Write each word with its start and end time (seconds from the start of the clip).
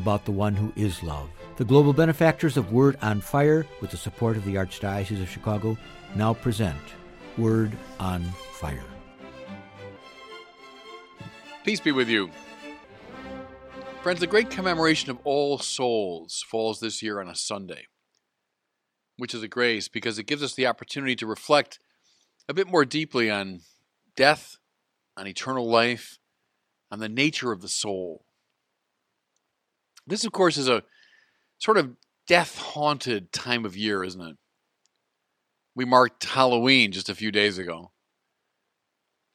about 0.00 0.24
the 0.24 0.32
one 0.32 0.54
who 0.54 0.72
is 0.76 1.02
love. 1.02 1.28
The 1.56 1.64
global 1.66 1.92
benefactors 1.92 2.56
of 2.56 2.72
Word 2.72 2.96
on 3.02 3.20
Fire, 3.20 3.66
with 3.82 3.90
the 3.90 3.98
support 3.98 4.38
of 4.38 4.46
the 4.46 4.54
Archdiocese 4.54 5.20
of 5.20 5.28
Chicago, 5.28 5.76
now 6.14 6.32
present 6.32 6.80
Word 7.36 7.76
on 7.98 8.24
Fire. 8.54 8.82
Peace 11.64 11.80
be 11.80 11.92
with 11.92 12.08
you. 12.08 12.30
Friends, 14.02 14.20
the 14.20 14.26
great 14.26 14.48
commemoration 14.48 15.10
of 15.10 15.18
All 15.24 15.58
Souls 15.58 16.42
falls 16.50 16.80
this 16.80 17.02
year 17.02 17.20
on 17.20 17.28
a 17.28 17.34
Sunday, 17.34 17.84
which 19.18 19.34
is 19.34 19.42
a 19.42 19.48
grace 19.48 19.86
because 19.86 20.18
it 20.18 20.26
gives 20.26 20.42
us 20.42 20.54
the 20.54 20.66
opportunity 20.66 21.14
to 21.16 21.26
reflect 21.26 21.78
a 22.48 22.54
bit 22.54 22.66
more 22.66 22.86
deeply 22.86 23.30
on 23.30 23.60
death, 24.16 24.56
on 25.18 25.26
eternal 25.26 25.68
life, 25.68 26.18
on 26.90 27.00
the 27.00 27.10
nature 27.10 27.52
of 27.52 27.60
the 27.60 27.68
soul. 27.68 28.24
This, 30.10 30.24
of 30.24 30.32
course, 30.32 30.56
is 30.56 30.68
a 30.68 30.82
sort 31.58 31.78
of 31.78 31.94
death 32.26 32.58
haunted 32.58 33.32
time 33.32 33.64
of 33.64 33.76
year, 33.76 34.02
isn't 34.02 34.20
it? 34.20 34.36
We 35.76 35.84
marked 35.84 36.24
Halloween 36.24 36.90
just 36.90 37.08
a 37.08 37.14
few 37.14 37.30
days 37.30 37.58
ago. 37.58 37.92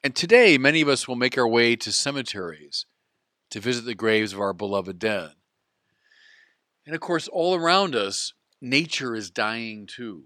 And 0.04 0.14
today, 0.14 0.58
many 0.58 0.82
of 0.82 0.90
us 0.90 1.08
will 1.08 1.16
make 1.16 1.38
our 1.38 1.48
way 1.48 1.78
to 1.78 1.92
cemeteries 1.94 2.86
to 3.52 3.62
visit 3.62 3.86
the 3.86 3.96
graves 3.96 4.34
of 4.34 4.42
our 4.42 4.52
beloved 4.52 5.00
dead. 5.00 5.32
And 6.86 6.94
of 6.94 7.00
course, 7.00 7.30
all 7.30 7.56
around 7.56 7.96
us, 7.96 8.34
nature 8.62 9.16
is 9.16 9.32
dying 9.32 9.88
too. 9.88 10.26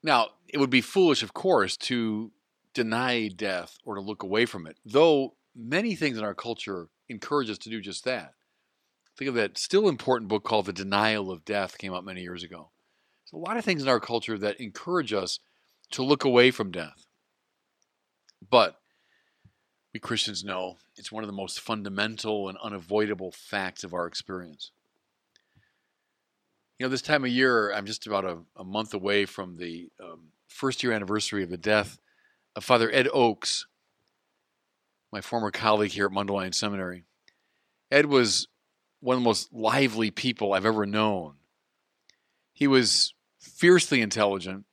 Now, 0.00 0.28
it 0.46 0.58
would 0.58 0.70
be 0.70 0.80
foolish, 0.80 1.24
of 1.24 1.34
course, 1.34 1.76
to 1.78 2.30
deny 2.72 3.26
death 3.26 3.78
or 3.84 3.96
to 3.96 4.00
look 4.00 4.22
away 4.22 4.46
from 4.46 4.64
it, 4.68 4.76
though 4.86 5.34
many 5.56 5.96
things 5.96 6.16
in 6.16 6.24
our 6.24 6.34
culture 6.34 6.88
encourage 7.08 7.50
us 7.50 7.58
to 7.58 7.70
do 7.70 7.80
just 7.80 8.04
that. 8.04 8.34
Think 9.16 9.30
of 9.30 9.34
that 9.34 9.58
still 9.58 9.88
important 9.88 10.28
book 10.28 10.44
called 10.44 10.66
The 10.66 10.72
Denial 10.72 11.30
of 11.30 11.44
Death, 11.44 11.78
came 11.78 11.92
out 11.92 12.04
many 12.04 12.22
years 12.22 12.44
ago. 12.44 12.70
There's 13.24 13.40
a 13.40 13.44
lot 13.44 13.56
of 13.56 13.64
things 13.64 13.82
in 13.82 13.88
our 13.88 14.00
culture 14.00 14.38
that 14.38 14.60
encourage 14.60 15.12
us 15.12 15.40
to 15.90 16.04
look 16.04 16.24
away 16.24 16.50
from 16.50 16.70
death. 16.70 17.06
But 18.48 18.78
we 19.92 20.00
Christians 20.00 20.44
know 20.44 20.76
it's 20.96 21.10
one 21.10 21.24
of 21.24 21.28
the 21.28 21.34
most 21.34 21.60
fundamental 21.60 22.48
and 22.48 22.58
unavoidable 22.58 23.32
facts 23.32 23.84
of 23.84 23.92
our 23.92 24.06
experience. 24.06 24.70
You 26.78 26.86
know, 26.86 26.90
this 26.90 27.02
time 27.02 27.24
of 27.24 27.30
year, 27.30 27.72
I'm 27.72 27.86
just 27.86 28.06
about 28.06 28.24
a, 28.24 28.38
a 28.56 28.64
month 28.64 28.94
away 28.94 29.24
from 29.24 29.56
the 29.56 29.88
um, 30.00 30.28
first 30.46 30.82
year 30.82 30.92
anniversary 30.92 31.42
of 31.42 31.50
the 31.50 31.56
death 31.56 31.98
of 32.54 32.64
Father 32.64 32.90
Ed 32.92 33.08
Oakes, 33.12 33.66
my 35.12 35.20
former 35.20 35.50
colleague 35.50 35.92
here 35.92 36.06
at 36.06 36.12
Mundelein 36.12 36.54
Seminary. 36.54 37.04
Ed 37.90 38.06
was 38.06 38.48
one 39.00 39.16
of 39.16 39.22
the 39.22 39.28
most 39.28 39.52
lively 39.52 40.10
people 40.10 40.52
I've 40.52 40.66
ever 40.66 40.86
known. 40.86 41.34
He 42.52 42.66
was 42.66 43.14
fiercely 43.40 44.00
intelligent, 44.00 44.64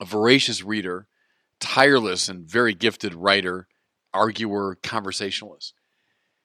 a 0.00 0.04
voracious 0.04 0.62
reader, 0.62 1.06
tireless 1.60 2.28
and 2.28 2.48
very 2.48 2.74
gifted 2.74 3.14
writer, 3.14 3.68
arguer, 4.12 4.76
conversationalist. 4.82 5.74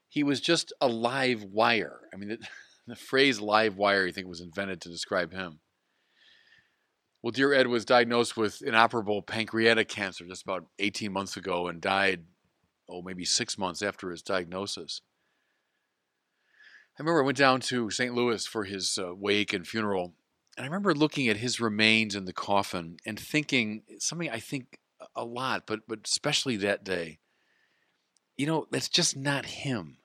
He 0.07 0.23
was 0.23 0.39
just 0.39 0.73
a 0.79 0.87
live 0.87 1.43
wire. 1.43 2.01
I 2.13 2.17
mean, 2.17 2.29
the, 2.29 2.37
the 2.87 2.95
phrase 2.95 3.41
live 3.41 3.75
wire, 3.77 4.07
I 4.07 4.11
think, 4.11 4.27
was 4.27 4.41
invented 4.41 4.81
to 4.81 4.89
describe 4.89 5.33
him. 5.33 5.59
Well, 7.21 7.31
dear 7.31 7.53
Ed 7.53 7.67
was 7.67 7.83
diagnosed 7.83 8.37
with 8.37 8.61
inoperable 8.61 9.21
pancreatic 9.21 9.89
cancer 9.89 10.25
just 10.25 10.43
about 10.43 10.65
18 10.79 11.11
months 11.11 11.35
ago 11.35 11.67
and 11.67 11.81
died, 11.81 12.23
oh, 12.89 13.01
maybe 13.01 13.25
six 13.25 13.57
months 13.57 13.81
after 13.81 14.09
his 14.09 14.21
diagnosis. 14.21 15.01
I 16.97 17.01
remember 17.01 17.21
I 17.21 17.25
went 17.25 17.37
down 17.37 17.61
to 17.61 17.89
St. 17.89 18.13
Louis 18.13 18.45
for 18.45 18.65
his 18.65 18.97
uh, 18.97 19.15
wake 19.15 19.53
and 19.53 19.65
funeral, 19.65 20.15
and 20.57 20.65
I 20.65 20.67
remember 20.67 20.93
looking 20.93 21.29
at 21.29 21.37
his 21.37 21.61
remains 21.61 22.15
in 22.15 22.25
the 22.25 22.33
coffin 22.33 22.97
and 23.05 23.19
thinking 23.19 23.83
something 23.99 24.29
I 24.29 24.39
think 24.39 24.79
a 25.15 25.23
lot, 25.23 25.63
but 25.65 25.81
but 25.87 25.99
especially 26.05 26.57
that 26.57 26.83
day. 26.83 27.19
You 28.37 28.45
know, 28.45 28.67
that's 28.71 28.87
just 28.87 29.17
not 29.17 29.45
him. 29.45 29.97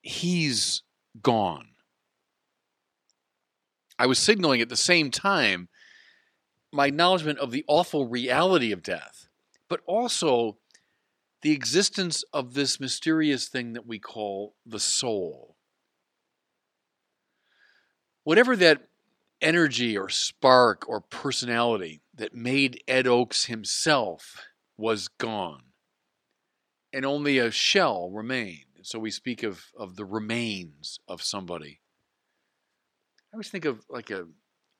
He's 0.00 0.82
gone. 1.20 1.70
I 3.98 4.06
was 4.06 4.18
signaling 4.20 4.60
at 4.60 4.68
the 4.68 4.76
same 4.76 5.10
time 5.10 5.68
my 6.72 6.86
acknowledgement 6.86 7.38
of 7.38 7.50
the 7.50 7.64
awful 7.66 8.06
reality 8.06 8.72
of 8.72 8.82
death, 8.82 9.28
but 9.68 9.80
also 9.86 10.58
the 11.42 11.52
existence 11.52 12.24
of 12.32 12.54
this 12.54 12.80
mysterious 12.80 13.48
thing 13.48 13.72
that 13.74 13.86
we 13.86 13.98
call 13.98 14.54
the 14.66 14.80
soul. 14.80 15.56
Whatever 18.24 18.56
that 18.56 18.88
energy 19.40 19.96
or 19.96 20.08
spark 20.08 20.88
or 20.88 21.00
personality 21.00 22.02
that 22.14 22.34
made 22.34 22.82
Ed 22.88 23.06
Oakes 23.06 23.46
himself 23.46 24.46
was 24.76 25.08
gone, 25.08 25.62
and 26.92 27.04
only 27.04 27.38
a 27.38 27.50
shell 27.50 28.10
remained. 28.10 28.64
So 28.82 28.98
we 28.98 29.10
speak 29.10 29.42
of, 29.42 29.66
of 29.76 29.96
the 29.96 30.04
remains 30.04 30.98
of 31.08 31.22
somebody. 31.22 31.80
I 33.32 33.36
always 33.36 33.50
think 33.50 33.64
of 33.64 33.84
like 33.88 34.10
a 34.10 34.26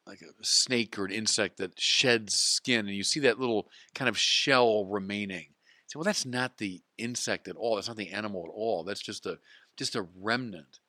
like 0.06 0.22
a 0.22 0.44
snake 0.44 0.98
or 0.98 1.04
an 1.04 1.12
insect 1.12 1.58
that 1.58 1.78
sheds 1.78 2.34
skin, 2.34 2.86
and 2.86 2.96
you 2.96 3.04
see 3.04 3.20
that 3.20 3.38
little 3.38 3.68
kind 3.94 4.08
of 4.08 4.16
shell 4.16 4.86
remaining. 4.86 5.48
Say, 5.88 5.96
well, 5.96 6.04
that's 6.04 6.26
not 6.26 6.58
the 6.58 6.82
insect 6.98 7.48
at 7.48 7.56
all. 7.56 7.76
That's 7.76 7.88
not 7.88 7.96
the 7.96 8.10
animal 8.10 8.44
at 8.44 8.52
all. 8.54 8.84
That's 8.84 9.00
just 9.00 9.24
a 9.24 9.38
just 9.76 9.96
a 9.96 10.06
remnant. 10.20 10.80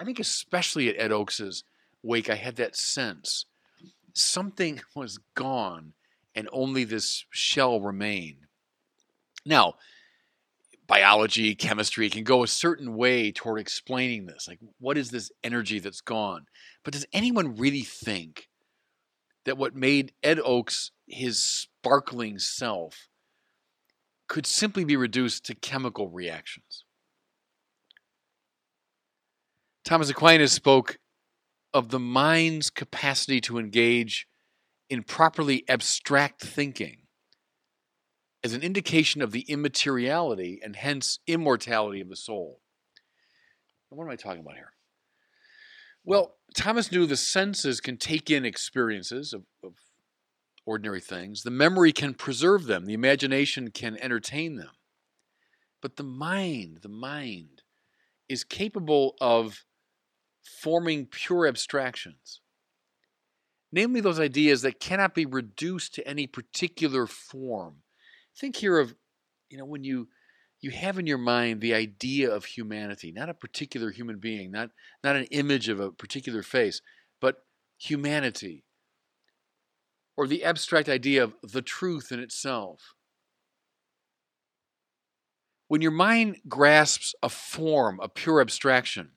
I 0.00 0.04
think 0.04 0.18
especially 0.18 0.88
at 0.88 0.98
Ed 0.98 1.12
Oakes's 1.12 1.62
wake, 2.02 2.30
I 2.30 2.36
had 2.36 2.56
that 2.56 2.74
sense 2.74 3.44
something 4.14 4.80
was 4.94 5.18
gone, 5.34 5.92
and 6.34 6.48
only 6.52 6.84
this 6.84 7.26
shell 7.30 7.80
remained. 7.80 8.46
Now, 9.44 9.74
biology, 10.86 11.54
chemistry 11.54 12.08
can 12.08 12.24
go 12.24 12.42
a 12.42 12.48
certain 12.48 12.96
way 12.96 13.32
toward 13.32 13.60
explaining 13.60 14.26
this. 14.26 14.48
Like, 14.48 14.58
what 14.78 14.96
is 14.96 15.10
this 15.10 15.30
energy 15.44 15.80
that's 15.80 16.00
gone? 16.00 16.46
But 16.82 16.94
does 16.94 17.06
anyone 17.12 17.56
really 17.56 17.82
think 17.82 18.48
that 19.44 19.58
what 19.58 19.74
made 19.74 20.12
Ed 20.22 20.40
Oakes 20.42 20.92
his 21.06 21.38
sparkling 21.42 22.38
self 22.38 23.09
could 24.30 24.46
simply 24.46 24.84
be 24.84 24.96
reduced 24.96 25.44
to 25.44 25.56
chemical 25.56 26.08
reactions? 26.08 26.84
Thomas 29.84 30.08
Aquinas 30.08 30.52
spoke 30.52 30.98
of 31.74 31.88
the 31.88 31.98
mind's 31.98 32.70
capacity 32.70 33.40
to 33.40 33.58
engage 33.58 34.28
in 34.88 35.02
properly 35.02 35.64
abstract 35.68 36.42
thinking 36.42 36.98
as 38.44 38.54
an 38.54 38.62
indication 38.62 39.20
of 39.20 39.32
the 39.32 39.44
immateriality 39.48 40.60
and 40.62 40.76
hence 40.76 41.18
immortality 41.26 42.00
of 42.00 42.08
the 42.08 42.14
soul. 42.14 42.60
what 43.88 44.04
am 44.04 44.10
I 44.12 44.16
talking 44.16 44.42
about 44.42 44.54
here? 44.54 44.72
Well, 46.04 46.36
Thomas 46.56 46.92
knew 46.92 47.04
the 47.04 47.16
senses 47.16 47.80
can 47.80 47.96
take 47.96 48.30
in 48.30 48.44
experiences 48.44 49.32
of, 49.32 49.42
of 49.64 49.74
ordinary 50.70 51.00
things, 51.00 51.42
the 51.42 51.50
memory 51.50 51.90
can 51.90 52.14
preserve 52.14 52.66
them, 52.66 52.86
the 52.86 52.94
imagination 52.94 53.72
can 53.72 53.98
entertain 54.00 54.54
them. 54.54 54.70
But 55.82 55.96
the 55.96 56.04
mind, 56.04 56.78
the 56.82 56.88
mind, 56.88 57.62
is 58.28 58.44
capable 58.44 59.16
of 59.20 59.64
forming 60.62 61.06
pure 61.06 61.48
abstractions. 61.48 62.40
Namely 63.72 64.00
those 64.00 64.20
ideas 64.20 64.62
that 64.62 64.78
cannot 64.78 65.12
be 65.12 65.26
reduced 65.26 65.92
to 65.96 66.06
any 66.06 66.28
particular 66.28 67.08
form. 67.08 67.82
Think 68.36 68.54
here 68.54 68.78
of 68.78 68.94
you 69.48 69.58
know 69.58 69.64
when 69.64 69.82
you 69.82 70.08
you 70.60 70.70
have 70.70 71.00
in 71.00 71.06
your 71.06 71.18
mind 71.18 71.60
the 71.60 71.74
idea 71.74 72.30
of 72.30 72.44
humanity 72.44 73.10
not 73.10 73.28
a 73.28 73.34
particular 73.34 73.90
human 73.90 74.18
being 74.18 74.52
not 74.52 74.70
not 75.02 75.16
an 75.16 75.24
image 75.32 75.68
of 75.68 75.80
a 75.80 75.90
particular 75.90 76.42
face 76.42 76.80
but 77.20 77.44
humanity 77.78 78.62
or 80.20 80.26
the 80.26 80.44
abstract 80.44 80.86
idea 80.86 81.24
of 81.24 81.32
the 81.42 81.62
truth 81.62 82.12
in 82.12 82.20
itself 82.20 82.94
When 85.68 85.80
your 85.80 85.92
mind 85.92 86.38
grasps 86.48 87.14
a 87.22 87.28
form, 87.28 88.00
a 88.02 88.08
pure 88.08 88.40
abstraction, 88.40 89.10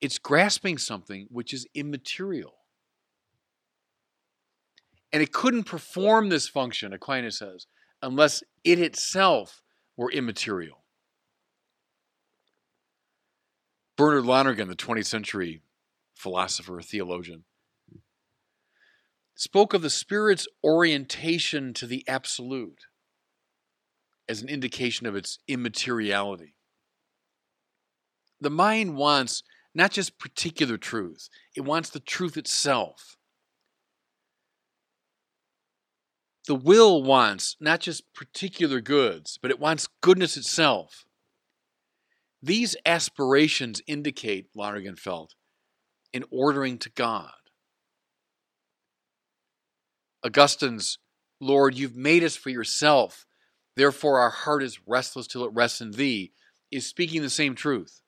it's 0.00 0.18
grasping 0.18 0.76
something 0.76 1.28
which 1.30 1.54
is 1.54 1.68
immaterial. 1.72 2.54
And 5.12 5.22
it 5.22 5.32
couldn't 5.32 5.64
perform 5.64 6.30
this 6.30 6.48
function, 6.48 6.92
Aquinas 6.92 7.38
says, 7.38 7.68
unless 8.02 8.42
it 8.64 8.80
itself 8.80 9.62
were 9.96 10.10
immaterial. 10.10 10.82
Bernard 13.96 14.24
Lonergan, 14.24 14.66
the 14.66 14.74
20th 14.74 15.06
century 15.06 15.62
philosopher, 16.16 16.82
theologian, 16.82 17.44
spoke 19.42 19.74
of 19.74 19.82
the 19.82 19.90
Spirit's 19.90 20.46
orientation 20.62 21.74
to 21.74 21.84
the 21.84 22.04
absolute 22.06 22.86
as 24.28 24.40
an 24.40 24.48
indication 24.48 25.04
of 25.04 25.16
its 25.16 25.40
immateriality. 25.48 26.54
The 28.40 28.50
mind 28.50 28.96
wants 28.96 29.42
not 29.74 29.90
just 29.90 30.18
particular 30.20 30.76
truth, 30.76 31.28
it 31.56 31.62
wants 31.62 31.90
the 31.90 31.98
truth 31.98 32.36
itself. 32.36 33.16
The 36.46 36.54
will 36.54 37.02
wants 37.02 37.56
not 37.58 37.80
just 37.80 38.14
particular 38.14 38.80
goods, 38.80 39.40
but 39.42 39.50
it 39.50 39.58
wants 39.58 39.88
goodness 40.02 40.36
itself. 40.36 41.04
These 42.40 42.76
aspirations 42.86 43.82
indicate, 43.88 44.50
Lonergan 44.54 44.96
felt, 44.96 45.34
an 46.14 46.22
ordering 46.30 46.78
to 46.78 46.90
God. 46.90 47.32
Augustine's, 50.24 50.98
Lord, 51.40 51.76
you've 51.76 51.96
made 51.96 52.22
us 52.22 52.36
for 52.36 52.50
yourself, 52.50 53.26
therefore 53.76 54.20
our 54.20 54.30
heart 54.30 54.62
is 54.62 54.80
restless 54.86 55.26
till 55.26 55.44
it 55.44 55.52
rests 55.52 55.80
in 55.80 55.92
thee, 55.92 56.32
is 56.70 56.86
speaking 56.86 57.22
the 57.22 57.30
same 57.30 57.54
truth. 57.54 58.00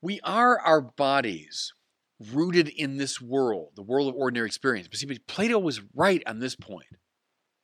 We 0.00 0.20
are 0.22 0.58
our 0.60 0.80
bodies 0.80 1.72
rooted 2.32 2.68
in 2.68 2.96
this 2.96 3.20
world, 3.20 3.72
the 3.74 3.82
world 3.82 4.08
of 4.08 4.14
ordinary 4.14 4.46
experience. 4.46 4.88
But 4.88 4.98
see, 4.98 5.18
Plato 5.26 5.58
was 5.58 5.80
right 5.94 6.22
on 6.26 6.38
this 6.38 6.54
point, 6.54 6.86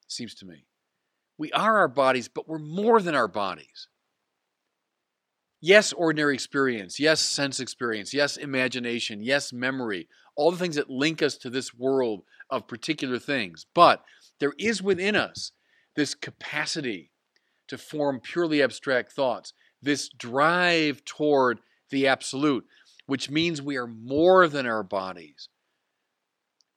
seems 0.08 0.34
to 0.36 0.46
me. 0.46 0.66
We 1.38 1.52
are 1.52 1.78
our 1.78 1.88
bodies, 1.88 2.28
but 2.28 2.48
we're 2.48 2.58
more 2.58 3.00
than 3.00 3.14
our 3.14 3.28
bodies. 3.28 3.88
Yes, 5.66 5.94
ordinary 5.94 6.34
experience. 6.34 7.00
Yes, 7.00 7.22
sense 7.22 7.58
experience. 7.58 8.12
Yes, 8.12 8.36
imagination. 8.36 9.22
Yes, 9.22 9.50
memory. 9.50 10.08
All 10.36 10.50
the 10.50 10.58
things 10.58 10.76
that 10.76 10.90
link 10.90 11.22
us 11.22 11.38
to 11.38 11.48
this 11.48 11.72
world 11.72 12.20
of 12.50 12.68
particular 12.68 13.18
things. 13.18 13.64
But 13.74 14.04
there 14.40 14.52
is 14.58 14.82
within 14.82 15.16
us 15.16 15.52
this 15.96 16.14
capacity 16.14 17.12
to 17.68 17.78
form 17.78 18.20
purely 18.20 18.62
abstract 18.62 19.12
thoughts, 19.12 19.54
this 19.80 20.10
drive 20.10 21.02
toward 21.06 21.60
the 21.88 22.08
absolute, 22.08 22.66
which 23.06 23.30
means 23.30 23.62
we 23.62 23.78
are 23.78 23.86
more 23.86 24.46
than 24.48 24.66
our 24.66 24.82
bodies, 24.82 25.48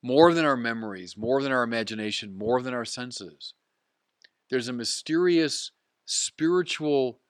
more 0.02 0.32
than 0.32 0.46
our 0.46 0.56
memories, 0.56 1.14
more 1.14 1.42
than 1.42 1.52
our 1.52 1.62
imagination, 1.62 2.38
more 2.38 2.62
than 2.62 2.72
our 2.72 2.86
senses. 2.86 3.52
There's 4.48 4.68
a 4.68 4.72
mysterious 4.72 5.72
spiritual 6.06 7.20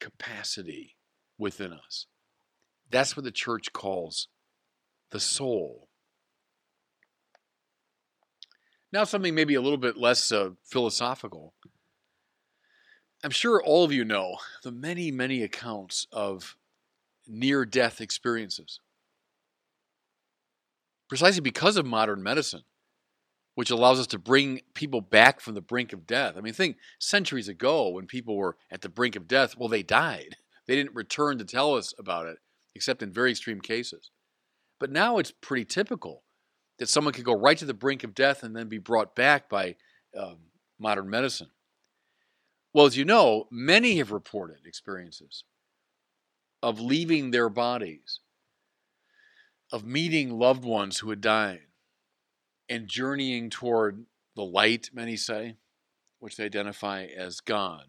capacity 0.00 0.96
within 1.38 1.72
us. 1.72 2.06
That's 2.90 3.16
what 3.16 3.24
the 3.24 3.30
church 3.30 3.72
calls 3.72 4.28
the 5.10 5.20
soul. 5.20 5.88
Now, 8.92 9.04
something 9.04 9.34
maybe 9.34 9.54
a 9.54 9.60
little 9.60 9.78
bit 9.78 9.96
less 9.98 10.32
uh, 10.32 10.50
philosophical. 10.64 11.52
I'm 13.22 13.30
sure 13.30 13.62
all 13.62 13.84
of 13.84 13.92
you 13.92 14.04
know 14.04 14.36
the 14.62 14.72
many, 14.72 15.10
many 15.10 15.42
accounts 15.42 16.06
of 16.12 16.56
near 17.26 17.64
death 17.66 18.00
experiences. 18.00 18.80
Precisely 21.08 21.40
because 21.40 21.76
of 21.76 21.84
modern 21.84 22.22
medicine, 22.22 22.62
which 23.58 23.70
allows 23.70 23.98
us 23.98 24.06
to 24.06 24.20
bring 24.20 24.60
people 24.72 25.00
back 25.00 25.40
from 25.40 25.54
the 25.54 25.60
brink 25.60 25.92
of 25.92 26.06
death. 26.06 26.34
I 26.36 26.40
mean, 26.40 26.52
think 26.52 26.76
centuries 27.00 27.48
ago 27.48 27.88
when 27.88 28.06
people 28.06 28.36
were 28.36 28.56
at 28.70 28.82
the 28.82 28.88
brink 28.88 29.16
of 29.16 29.26
death, 29.26 29.56
well, 29.58 29.68
they 29.68 29.82
died. 29.82 30.36
They 30.68 30.76
didn't 30.76 30.94
return 30.94 31.38
to 31.38 31.44
tell 31.44 31.74
us 31.74 31.92
about 31.98 32.26
it, 32.26 32.36
except 32.74 33.02
in 33.02 33.10
very 33.10 33.30
extreme 33.30 33.60
cases. 33.60 34.10
But 34.78 34.92
now 34.92 35.16
it's 35.16 35.32
pretty 35.32 35.64
typical 35.64 36.22
that 36.78 36.90
someone 36.90 37.14
could 37.14 37.24
go 37.24 37.34
right 37.34 37.56
to 37.56 37.64
the 37.64 37.74
brink 37.74 38.04
of 38.04 38.14
death 38.14 38.42
and 38.42 38.54
then 38.54 38.68
be 38.68 38.78
brought 38.78 39.16
back 39.16 39.48
by 39.48 39.76
um, 40.16 40.36
modern 40.78 41.08
medicine. 41.10 41.48
Well, 42.74 42.84
as 42.84 42.98
you 42.98 43.06
know, 43.06 43.48
many 43.50 43.96
have 43.96 44.12
reported 44.12 44.66
experiences 44.66 45.42
of 46.62 46.80
leaving 46.80 47.30
their 47.30 47.48
bodies, 47.48 48.20
of 49.72 49.84
meeting 49.84 50.38
loved 50.38 50.64
ones 50.64 50.98
who 50.98 51.10
had 51.10 51.22
died, 51.22 51.67
and 52.68 52.88
journeying 52.88 53.50
toward 53.50 54.04
the 54.36 54.44
light, 54.44 54.90
many 54.92 55.16
say, 55.16 55.56
which 56.20 56.36
they 56.36 56.44
identify 56.44 57.04
as 57.04 57.40
God. 57.40 57.84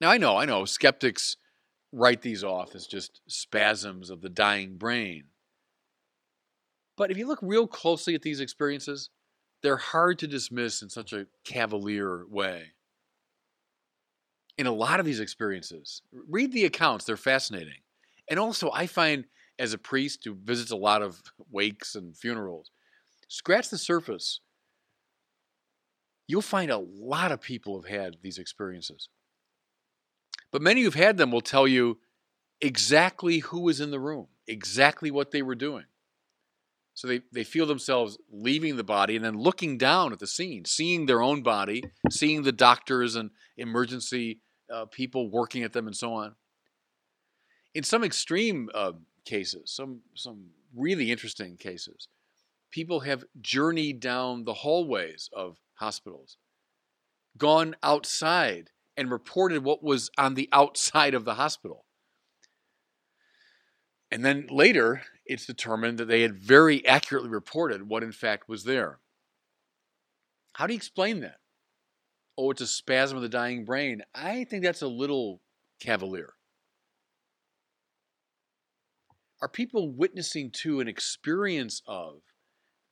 Now, 0.00 0.10
I 0.10 0.18
know, 0.18 0.36
I 0.36 0.44
know, 0.44 0.64
skeptics 0.64 1.36
write 1.92 2.22
these 2.22 2.42
off 2.42 2.74
as 2.74 2.86
just 2.86 3.20
spasms 3.26 4.10
of 4.10 4.20
the 4.20 4.28
dying 4.28 4.76
brain. 4.76 5.24
But 6.96 7.10
if 7.10 7.18
you 7.18 7.26
look 7.26 7.38
real 7.42 7.66
closely 7.66 8.14
at 8.14 8.22
these 8.22 8.40
experiences, 8.40 9.10
they're 9.62 9.76
hard 9.76 10.18
to 10.20 10.26
dismiss 10.26 10.82
in 10.82 10.90
such 10.90 11.12
a 11.12 11.26
cavalier 11.44 12.26
way 12.28 12.72
in 14.58 14.66
a 14.66 14.72
lot 14.72 15.00
of 15.00 15.06
these 15.06 15.20
experiences. 15.20 16.02
Read 16.12 16.52
the 16.52 16.64
accounts, 16.64 17.04
they're 17.04 17.16
fascinating. 17.16 17.80
And 18.28 18.38
also, 18.38 18.70
I 18.70 18.86
find 18.86 19.24
as 19.58 19.72
a 19.72 19.78
priest 19.78 20.24
who 20.24 20.34
visits 20.34 20.70
a 20.70 20.76
lot 20.76 21.02
of 21.02 21.22
wakes 21.50 21.94
and 21.94 22.16
funerals, 22.16 22.70
scratch 23.28 23.68
the 23.68 23.78
surface. 23.78 24.40
You'll 26.26 26.42
find 26.42 26.70
a 26.70 26.78
lot 26.78 27.32
of 27.32 27.40
people 27.40 27.80
have 27.80 27.90
had 27.90 28.16
these 28.22 28.38
experiences. 28.38 29.08
But 30.50 30.62
many 30.62 30.82
who've 30.82 30.94
had 30.94 31.16
them 31.16 31.30
will 31.30 31.40
tell 31.40 31.66
you 31.66 31.98
exactly 32.60 33.38
who 33.38 33.60
was 33.60 33.80
in 33.80 33.90
the 33.90 34.00
room, 34.00 34.28
exactly 34.46 35.10
what 35.10 35.30
they 35.30 35.42
were 35.42 35.54
doing. 35.54 35.84
So 36.94 37.08
they, 37.08 37.22
they 37.32 37.44
feel 37.44 37.66
themselves 37.66 38.18
leaving 38.30 38.76
the 38.76 38.84
body 38.84 39.16
and 39.16 39.24
then 39.24 39.38
looking 39.38 39.78
down 39.78 40.12
at 40.12 40.18
the 40.18 40.26
scene, 40.26 40.64
seeing 40.66 41.06
their 41.06 41.22
own 41.22 41.42
body, 41.42 41.82
seeing 42.10 42.42
the 42.42 42.52
doctors 42.52 43.16
and 43.16 43.30
emergency 43.56 44.40
uh, 44.72 44.84
people 44.86 45.30
working 45.30 45.62
at 45.62 45.72
them, 45.72 45.86
and 45.86 45.96
so 45.96 46.12
on. 46.12 46.34
In 47.74 47.82
some 47.82 48.04
extreme 48.04 48.68
uh, 48.74 48.92
cases, 49.24 49.72
some 49.72 50.00
some 50.14 50.50
really 50.74 51.10
interesting 51.10 51.56
cases, 51.56 52.08
people 52.70 53.00
have 53.00 53.24
journeyed 53.40 54.00
down 54.00 54.44
the 54.44 54.54
hallways 54.54 55.28
of 55.32 55.58
hospitals, 55.74 56.36
gone 57.36 57.76
outside 57.82 58.70
and 58.96 59.10
reported 59.10 59.64
what 59.64 59.82
was 59.82 60.10
on 60.18 60.34
the 60.34 60.48
outside 60.52 61.14
of 61.14 61.24
the 61.24 61.34
hospital. 61.34 61.84
And 64.10 64.24
then 64.24 64.46
later, 64.50 65.02
it's 65.24 65.46
determined 65.46 65.96
that 65.98 66.06
they 66.06 66.20
had 66.20 66.34
very 66.34 66.86
accurately 66.86 67.30
reported 67.30 67.88
what 67.88 68.02
in 68.02 68.12
fact 68.12 68.48
was 68.48 68.64
there. 68.64 68.98
How 70.54 70.66
do 70.66 70.74
you 70.74 70.76
explain 70.76 71.20
that? 71.20 71.36
Oh, 72.36 72.50
it's 72.50 72.60
a 72.60 72.66
spasm 72.66 73.16
of 73.16 73.22
the 73.22 73.28
dying 73.28 73.64
brain. 73.64 74.02
I 74.14 74.44
think 74.44 74.62
that's 74.62 74.82
a 74.82 74.88
little 74.88 75.40
cavalier. 75.80 76.34
Are 79.42 79.48
people 79.48 79.90
witnessing 79.90 80.52
to 80.62 80.78
an 80.78 80.86
experience 80.86 81.82
of 81.84 82.20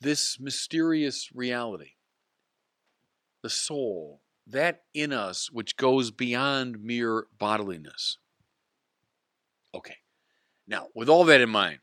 this 0.01 0.41
mysterious 0.41 1.31
reality? 1.33 1.93
The 3.45 3.51
soul, 3.51 4.21
that 4.49 4.83
in 4.93 5.13
us 5.13 5.49
which 5.53 5.77
goes 5.77 6.11
beyond 6.11 6.83
mere 6.83 7.29
bodiliness. 7.41 8.17
Okay, 9.73 9.99
now 10.67 10.89
with 10.93 11.09
all 11.09 11.25
that 11.27 11.41
in 11.41 11.51
mind, 11.51 11.79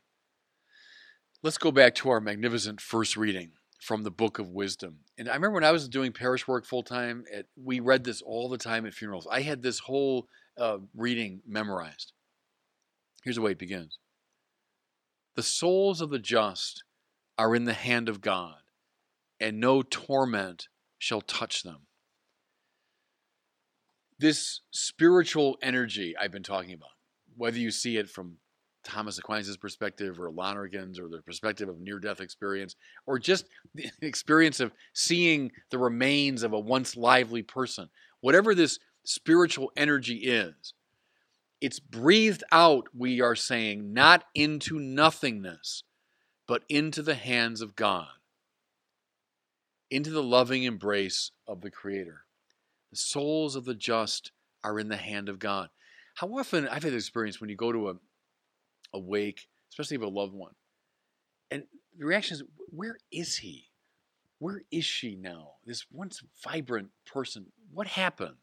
let's 1.42 1.56
go 1.56 1.72
back 1.72 1.94
to 1.96 2.10
our 2.10 2.20
magnificent 2.20 2.82
first 2.82 3.16
reading 3.16 3.52
from 3.80 4.02
the 4.02 4.10
Book 4.10 4.38
of 4.38 4.50
Wisdom. 4.50 4.98
And 5.16 5.30
I 5.30 5.34
remember 5.34 5.54
when 5.54 5.64
I 5.64 5.72
was 5.72 5.88
doing 5.88 6.12
parish 6.12 6.46
work 6.46 6.66
full 6.66 6.82
time, 6.82 7.24
we 7.56 7.80
read 7.80 8.04
this 8.04 8.20
all 8.20 8.50
the 8.50 8.58
time 8.58 8.84
at 8.84 8.92
funerals. 8.92 9.26
I 9.30 9.40
had 9.40 9.62
this 9.62 9.78
whole 9.78 10.28
uh, 10.58 10.76
reading 10.94 11.40
memorized. 11.46 12.12
Here's 13.24 13.36
the 13.36 13.42
way 13.42 13.52
it 13.52 13.58
begins 13.58 13.98
The 15.38 15.44
souls 15.44 16.00
of 16.00 16.10
the 16.10 16.18
just 16.18 16.82
are 17.38 17.54
in 17.54 17.64
the 17.64 17.72
hand 17.72 18.08
of 18.08 18.20
God, 18.20 18.56
and 19.38 19.60
no 19.60 19.82
torment 19.82 20.66
shall 20.98 21.20
touch 21.20 21.62
them. 21.62 21.86
This 24.18 24.62
spiritual 24.72 25.56
energy 25.62 26.16
I've 26.20 26.32
been 26.32 26.42
talking 26.42 26.74
about, 26.74 26.90
whether 27.36 27.56
you 27.56 27.70
see 27.70 27.98
it 27.98 28.10
from 28.10 28.38
Thomas 28.82 29.16
Aquinas' 29.16 29.56
perspective 29.56 30.18
or 30.18 30.28
Lonergan's 30.32 30.98
or 30.98 31.06
the 31.06 31.22
perspective 31.22 31.68
of 31.68 31.78
near 31.78 32.00
death 32.00 32.20
experience, 32.20 32.74
or 33.06 33.20
just 33.20 33.46
the 33.76 33.88
experience 34.02 34.58
of 34.58 34.72
seeing 34.92 35.52
the 35.70 35.78
remains 35.78 36.42
of 36.42 36.52
a 36.52 36.58
once 36.58 36.96
lively 36.96 37.44
person, 37.44 37.88
whatever 38.22 38.56
this 38.56 38.80
spiritual 39.04 39.70
energy 39.76 40.16
is, 40.16 40.74
it's 41.60 41.80
breathed 41.80 42.44
out, 42.52 42.88
we 42.96 43.20
are 43.20 43.34
saying, 43.34 43.92
not 43.92 44.24
into 44.34 44.78
nothingness, 44.78 45.82
but 46.46 46.62
into 46.68 47.02
the 47.02 47.14
hands 47.14 47.60
of 47.60 47.74
God, 47.74 48.08
into 49.90 50.10
the 50.10 50.22
loving 50.22 50.62
embrace 50.62 51.32
of 51.46 51.60
the 51.60 51.70
Creator. 51.70 52.24
The 52.90 52.96
souls 52.96 53.56
of 53.56 53.64
the 53.64 53.74
just 53.74 54.32
are 54.62 54.78
in 54.78 54.88
the 54.88 54.96
hand 54.96 55.28
of 55.28 55.38
God. 55.38 55.68
How 56.14 56.28
often 56.28 56.66
I've 56.68 56.82
had 56.82 56.92
this 56.92 57.04
experience 57.04 57.40
when 57.40 57.50
you 57.50 57.56
go 57.56 57.72
to 57.72 57.90
a, 57.90 57.94
a 58.94 58.98
wake, 58.98 59.48
especially 59.70 59.96
of 59.96 60.02
a 60.02 60.08
loved 60.08 60.34
one, 60.34 60.54
and 61.50 61.64
the 61.96 62.06
reaction 62.06 62.36
is, 62.36 62.42
Where 62.70 62.98
is 63.10 63.38
he? 63.38 63.66
Where 64.38 64.62
is 64.70 64.84
she 64.84 65.16
now? 65.16 65.54
This 65.66 65.86
once 65.90 66.22
vibrant 66.42 66.90
person. 67.04 67.46
What 67.72 67.88
happened? 67.88 68.36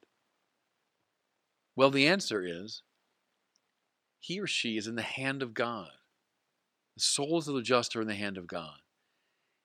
Well, 1.76 1.90
the 1.90 2.08
answer 2.08 2.44
is 2.46 2.84
he 4.26 4.40
or 4.40 4.48
she 4.48 4.76
is 4.76 4.88
in 4.88 4.96
the 4.96 5.04
hand 5.04 5.44
of 5.44 5.54
God. 5.54 5.92
The 6.96 7.02
souls 7.02 7.48
of 7.48 7.54
the 7.54 7.62
just 7.62 7.96
are 7.96 8.02
in 8.02 8.08
the 8.08 8.16
hand 8.16 8.40
of 8.40 8.48
God. 8.48 8.80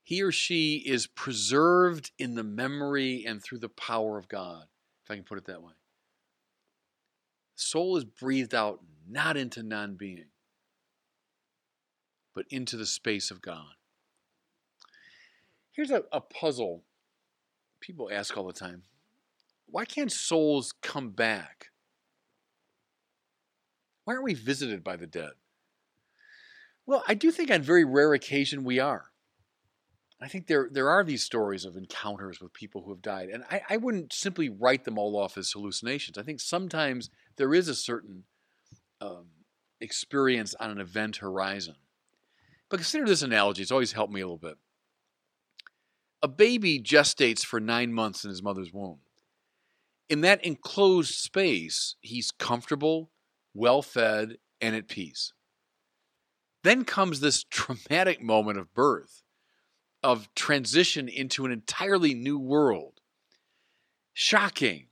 He 0.02 0.22
or 0.22 0.30
she 0.30 0.76
is 0.76 1.06
preserved 1.06 2.10
in 2.18 2.34
the 2.34 2.44
memory 2.44 3.24
and 3.26 3.42
through 3.42 3.60
the 3.60 3.70
power 3.70 4.18
of 4.18 4.28
God, 4.28 4.64
if 5.02 5.10
I 5.10 5.14
can 5.14 5.24
put 5.24 5.38
it 5.38 5.46
that 5.46 5.62
way. 5.62 5.72
The 7.56 7.62
soul 7.62 7.96
is 7.96 8.04
breathed 8.04 8.54
out 8.54 8.80
not 9.08 9.38
into 9.38 9.62
non 9.62 9.94
being, 9.94 10.26
but 12.34 12.44
into 12.50 12.76
the 12.76 12.84
space 12.84 13.30
of 13.30 13.40
God. 13.40 13.76
Here's 15.72 15.90
a, 15.90 16.02
a 16.12 16.20
puzzle 16.20 16.82
people 17.80 18.10
ask 18.12 18.36
all 18.36 18.46
the 18.46 18.52
time 18.52 18.82
why 19.64 19.86
can't 19.86 20.12
souls 20.12 20.74
come 20.82 21.12
back? 21.12 21.69
Why 24.04 24.14
aren't 24.14 24.24
we 24.24 24.34
visited 24.34 24.82
by 24.82 24.96
the 24.96 25.06
dead? 25.06 25.32
Well, 26.86 27.04
I 27.06 27.14
do 27.14 27.30
think 27.30 27.50
on 27.50 27.62
very 27.62 27.84
rare 27.84 28.14
occasion 28.14 28.64
we 28.64 28.78
are. 28.78 29.10
I 30.22 30.28
think 30.28 30.46
there 30.46 30.68
there 30.70 30.90
are 30.90 31.02
these 31.02 31.22
stories 31.22 31.64
of 31.64 31.76
encounters 31.76 32.40
with 32.40 32.52
people 32.52 32.82
who 32.82 32.90
have 32.90 33.00
died, 33.00 33.30
and 33.30 33.44
I, 33.50 33.62
I 33.70 33.76
wouldn't 33.78 34.12
simply 34.12 34.50
write 34.50 34.84
them 34.84 34.98
all 34.98 35.16
off 35.16 35.38
as 35.38 35.50
hallucinations. 35.50 36.18
I 36.18 36.22
think 36.22 36.40
sometimes 36.40 37.08
there 37.36 37.54
is 37.54 37.68
a 37.68 37.74
certain 37.74 38.24
um, 39.00 39.26
experience 39.80 40.54
on 40.60 40.70
an 40.70 40.78
event 40.78 41.16
horizon. 41.16 41.76
But 42.68 42.78
consider 42.78 43.06
this 43.06 43.22
analogy; 43.22 43.62
it's 43.62 43.70
always 43.70 43.92
helped 43.92 44.12
me 44.12 44.20
a 44.20 44.26
little 44.26 44.36
bit. 44.36 44.58
A 46.22 46.28
baby 46.28 46.78
gestates 46.78 47.44
for 47.44 47.58
nine 47.58 47.92
months 47.92 48.22
in 48.22 48.28
his 48.28 48.42
mother's 48.42 48.74
womb. 48.74 48.98
In 50.10 50.20
that 50.20 50.44
enclosed 50.44 51.14
space, 51.14 51.94
he's 52.00 52.30
comfortable, 52.30 53.10
well 53.54 53.82
fed, 53.82 54.36
and 54.60 54.76
at 54.76 54.88
peace. 54.88 55.32
Then 56.62 56.84
comes 56.84 57.20
this 57.20 57.44
traumatic 57.50 58.22
moment 58.22 58.58
of 58.58 58.74
birth, 58.74 59.22
of 60.02 60.32
transition 60.34 61.08
into 61.08 61.44
an 61.44 61.52
entirely 61.52 62.14
new 62.14 62.38
world. 62.38 63.00
Shocking. 64.12 64.86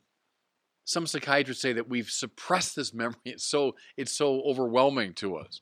Some 0.85 1.07
psychiatrists 1.07 1.63
say 1.63 1.75
that 1.75 1.89
we've 1.89 2.11
suppressed 2.11 2.77
this 2.77 2.95
memory. 2.95 3.17
It's 3.25 3.45
so, 3.45 3.75
it's 3.97 4.13
so 4.13 4.43
overwhelming 4.43 5.15
to 5.15 5.37
us. 5.37 5.61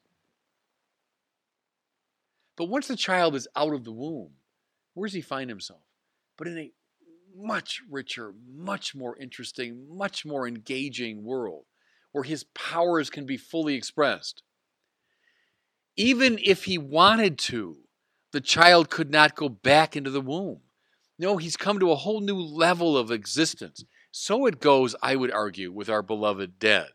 But 2.56 2.66
once 2.66 2.88
the 2.88 2.96
child 2.96 3.34
is 3.34 3.48
out 3.54 3.74
of 3.74 3.84
the 3.84 3.92
womb, 3.92 4.30
where 4.94 5.06
does 5.06 5.14
he 5.14 5.20
find 5.20 5.50
himself? 5.50 5.82
But 6.38 6.46
in 6.48 6.58
a 6.58 6.72
much 7.36 7.82
richer, 7.90 8.32
much 8.48 8.94
more 8.94 9.16
interesting, 9.18 9.86
much 9.90 10.24
more 10.24 10.48
engaging 10.48 11.22
world 11.22 11.66
where 12.16 12.24
his 12.24 12.44
powers 12.54 13.10
can 13.10 13.26
be 13.26 13.36
fully 13.36 13.74
expressed. 13.74 14.42
Even 15.98 16.38
if 16.42 16.64
he 16.64 16.78
wanted 16.78 17.36
to, 17.36 17.76
the 18.32 18.40
child 18.40 18.88
could 18.88 19.10
not 19.10 19.36
go 19.36 19.50
back 19.50 19.94
into 19.94 20.08
the 20.08 20.22
womb. 20.22 20.60
No, 21.18 21.36
he's 21.36 21.58
come 21.58 21.78
to 21.78 21.92
a 21.92 21.96
whole 21.96 22.20
new 22.20 22.38
level 22.38 22.96
of 22.96 23.10
existence. 23.10 23.84
So 24.12 24.46
it 24.46 24.60
goes, 24.60 24.96
I 25.02 25.14
would 25.14 25.30
argue, 25.30 25.70
with 25.70 25.90
our 25.90 26.00
beloved 26.00 26.58
dead. 26.58 26.88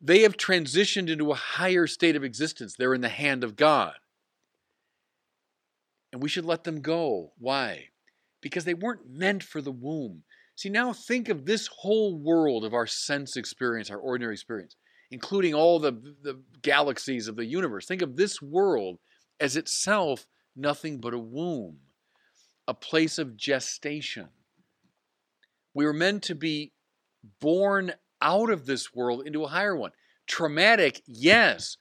They 0.00 0.20
have 0.20 0.36
transitioned 0.36 1.10
into 1.10 1.32
a 1.32 1.34
higher 1.34 1.88
state 1.88 2.14
of 2.14 2.22
existence. 2.22 2.76
They're 2.76 2.94
in 2.94 3.00
the 3.00 3.08
hand 3.08 3.42
of 3.42 3.56
God. 3.56 3.94
And 6.12 6.22
we 6.22 6.28
should 6.28 6.44
let 6.44 6.62
them 6.62 6.80
go. 6.80 7.32
Why? 7.38 7.88
Because 8.40 8.66
they 8.66 8.74
weren't 8.74 9.10
meant 9.10 9.42
for 9.42 9.60
the 9.60 9.72
womb. 9.72 10.22
See, 10.56 10.68
now 10.68 10.92
think 10.92 11.28
of 11.28 11.44
this 11.44 11.66
whole 11.66 12.16
world 12.16 12.64
of 12.64 12.74
our 12.74 12.86
sense 12.86 13.36
experience, 13.36 13.90
our 13.90 13.98
ordinary 13.98 14.34
experience, 14.34 14.76
including 15.10 15.54
all 15.54 15.78
the, 15.78 15.92
the 16.22 16.40
galaxies 16.62 17.28
of 17.28 17.36
the 17.36 17.44
universe. 17.44 17.86
Think 17.86 18.02
of 18.02 18.16
this 18.16 18.40
world 18.40 18.98
as 19.40 19.56
itself 19.56 20.26
nothing 20.54 21.00
but 21.00 21.14
a 21.14 21.18
womb, 21.18 21.78
a 22.68 22.74
place 22.74 23.18
of 23.18 23.36
gestation. 23.36 24.28
We 25.74 25.84
were 25.84 25.92
meant 25.92 26.22
to 26.24 26.34
be 26.36 26.72
born 27.40 27.92
out 28.22 28.50
of 28.50 28.66
this 28.66 28.94
world 28.94 29.26
into 29.26 29.42
a 29.42 29.48
higher 29.48 29.76
one. 29.76 29.90
Traumatic, 30.26 31.02
yes. 31.06 31.76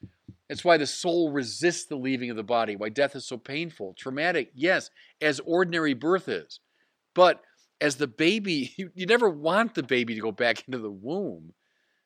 That's 0.49 0.65
why 0.65 0.77
the 0.77 0.87
soul 0.87 1.31
resists 1.31 1.85
the 1.85 1.95
leaving 1.95 2.29
of 2.29 2.35
the 2.35 2.43
body, 2.43 2.75
why 2.75 2.89
death 2.89 3.15
is 3.15 3.27
so 3.27 3.37
painful. 3.37 3.95
Traumatic, 3.97 4.51
yes, 4.55 4.89
as 5.21 5.39
ordinary 5.45 5.93
birth 5.93 6.27
is. 6.27 6.59
But 7.15 7.41
as 7.81 7.95
the 7.97 8.07
baby, 8.07 8.73
you, 8.77 8.91
you 8.93 9.05
never 9.05 9.29
want 9.29 9.75
the 9.75 9.83
baby 9.83 10.15
to 10.15 10.21
go 10.21 10.31
back 10.31 10.63
into 10.67 10.79
the 10.79 10.91
womb. 10.91 11.53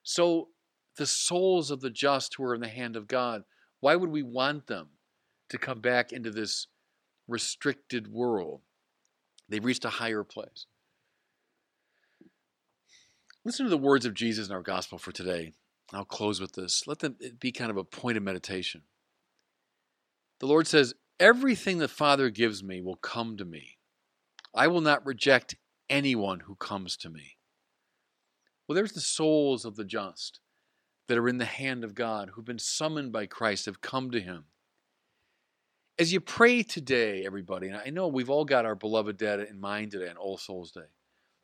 So 0.03 0.49
the 0.97 1.05
souls 1.05 1.71
of 1.71 1.81
the 1.81 1.89
just 1.89 2.35
who 2.35 2.43
are 2.43 2.55
in 2.55 2.61
the 2.61 2.67
hand 2.67 2.95
of 2.95 3.07
God, 3.07 3.43
why 3.79 3.95
would 3.95 4.09
we 4.09 4.23
want 4.23 4.67
them 4.67 4.89
to 5.49 5.57
come 5.57 5.79
back 5.79 6.11
into 6.11 6.31
this 6.31 6.67
restricted 7.27 8.07
world? 8.07 8.61
They've 9.49 9.63
reached 9.63 9.85
a 9.85 9.89
higher 9.89 10.23
place. 10.23 10.65
Listen 13.45 13.65
to 13.65 13.69
the 13.69 13.77
words 13.77 14.05
of 14.05 14.13
Jesus 14.13 14.47
in 14.47 14.53
our 14.53 14.61
gospel 14.61 14.97
for 14.97 15.11
today. 15.11 15.53
I'll 15.93 16.03
close 16.03 16.41
with 16.41 16.53
this. 16.53 16.85
Let 16.85 16.99
them 16.99 17.15
be 17.39 17.51
kind 17.51 17.71
of 17.71 17.77
a 17.77 17.83
point 17.83 18.17
of 18.17 18.23
meditation. 18.23 18.81
The 20.39 20.47
Lord 20.47 20.67
says, 20.67 20.93
Everything 21.19 21.77
the 21.77 21.87
Father 21.87 22.29
gives 22.29 22.61
me 22.61 22.81
will 22.81 22.97
come 22.97 23.37
to 23.37 23.45
me. 23.45 23.76
I 24.53 24.67
will 24.67 24.81
not 24.81 25.05
reject 25.05 25.55
anyone 25.89 26.41
who 26.41 26.55
comes 26.55 26.97
to 26.97 27.09
me. 27.09 27.37
Well, 28.67 28.75
there's 28.75 28.93
the 28.93 28.99
souls 28.99 29.65
of 29.65 29.75
the 29.75 29.85
just 29.85 30.39
that 31.07 31.17
are 31.17 31.29
in 31.29 31.37
the 31.37 31.45
hand 31.45 31.83
of 31.83 31.95
God, 31.95 32.31
who've 32.33 32.45
been 32.45 32.59
summoned 32.59 33.11
by 33.11 33.25
Christ, 33.25 33.65
have 33.65 33.81
come 33.81 34.11
to 34.11 34.19
Him. 34.19 34.45
As 35.99 36.13
you 36.13 36.19
pray 36.19 36.63
today, 36.63 37.25
everybody, 37.25 37.67
and 37.67 37.77
I 37.77 37.89
know 37.89 38.07
we've 38.07 38.29
all 38.29 38.45
got 38.45 38.65
our 38.65 38.75
beloved 38.75 39.17
dead 39.17 39.39
in 39.39 39.59
mind 39.59 39.91
today 39.91 40.09
on 40.09 40.17
All 40.17 40.37
Souls 40.37 40.71
Day. 40.71 40.81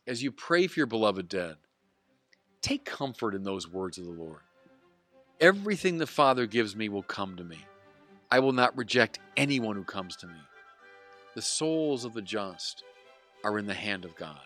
As 0.05 0.21
you 0.21 0.31
pray 0.31 0.67
for 0.67 0.79
your 0.79 0.87
beloved 0.87 1.27
dead, 1.27 1.55
take 2.61 2.85
comfort 2.85 3.35
in 3.35 3.43
those 3.43 3.71
words 3.71 3.97
of 3.97 4.05
the 4.05 4.11
Lord. 4.11 4.41
Everything 5.39 5.97
the 5.97 6.05
Father 6.05 6.45
gives 6.45 6.75
me 6.75 6.89
will 6.89 7.03
come 7.03 7.35
to 7.37 7.43
me. 7.43 7.65
I 8.29 8.39
will 8.39 8.51
not 8.51 8.77
reject 8.77 9.19
anyone 9.37 9.75
who 9.75 9.83
comes 9.83 10.15
to 10.17 10.27
me. 10.27 10.39
The 11.35 11.41
souls 11.41 12.05
of 12.05 12.13
the 12.13 12.21
just 12.21 12.83
are 13.43 13.59
in 13.59 13.65
the 13.65 13.73
hand 13.73 14.05
of 14.05 14.15
God. 14.15 14.39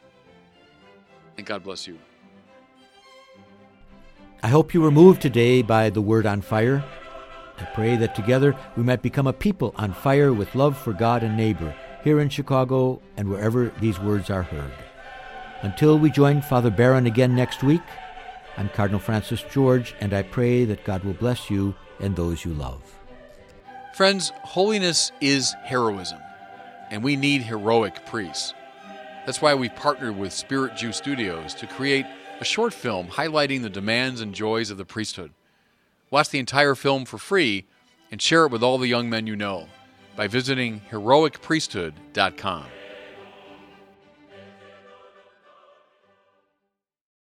And 1.37 1.45
God 1.45 1.63
bless 1.63 1.87
you. 1.87 1.97
I 4.43 4.47
hope 4.47 4.73
you 4.73 4.81
were 4.81 4.91
moved 4.91 5.21
today 5.21 5.61
by 5.61 5.89
the 5.89 6.01
word 6.01 6.25
on 6.25 6.41
fire. 6.41 6.83
I 7.59 7.65
pray 7.73 7.95
that 7.97 8.15
together 8.15 8.55
we 8.75 8.83
might 8.83 9.01
become 9.01 9.27
a 9.27 9.33
people 9.33 9.73
on 9.77 9.93
fire 9.93 10.31
with 10.31 10.55
love 10.55 10.77
for 10.77 10.93
God 10.93 11.23
and 11.23 11.35
neighbor 11.35 11.73
here 12.03 12.19
in 12.19 12.29
Chicago 12.29 13.01
and 13.17 13.29
wherever 13.29 13.71
these 13.81 13.99
words 13.99 14.29
are 14.29 14.43
heard. 14.43 14.71
Until 15.63 15.97
we 15.97 16.11
join 16.11 16.41
Father 16.41 16.69
Barron 16.69 17.07
again 17.07 17.35
next 17.35 17.63
week, 17.63 17.81
I'm 18.57 18.69
Cardinal 18.69 18.99
Francis 18.99 19.43
George, 19.51 19.95
and 19.99 20.13
I 20.13 20.21
pray 20.23 20.65
that 20.65 20.83
God 20.83 21.03
will 21.03 21.13
bless 21.13 21.49
you 21.49 21.75
and 21.99 22.15
those 22.15 22.45
you 22.45 22.53
love. 22.53 22.81
Friends, 23.95 24.31
holiness 24.43 25.11
is 25.21 25.55
heroism, 25.63 26.19
and 26.91 27.03
we 27.03 27.15
need 27.15 27.41
heroic 27.41 28.05
priests. 28.05 28.53
That's 29.27 29.41
why 29.41 29.55
we 29.55 29.67
partnered 29.67 30.17
with 30.17 30.31
Spirit 30.31 30.77
Juice 30.77 30.95
Studios 30.95 31.53
to 31.55 31.67
create 31.67 32.05
a 32.39 32.45
short 32.45 32.73
film 32.73 33.09
highlighting 33.09 33.61
the 33.61 33.69
demands 33.69 34.21
and 34.21 34.33
joys 34.33 34.69
of 34.69 34.77
the 34.77 34.85
priesthood. 34.85 35.33
Watch 36.09 36.29
the 36.29 36.39
entire 36.39 36.75
film 36.75 37.03
for 37.03 37.17
free 37.17 37.65
and 38.09 38.21
share 38.21 38.45
it 38.45 38.53
with 38.53 38.63
all 38.63 38.77
the 38.77 38.87
young 38.87 39.09
men 39.09 39.27
you 39.27 39.35
know 39.35 39.67
by 40.15 40.29
visiting 40.29 40.79
heroicpriesthood.com. 40.91 42.65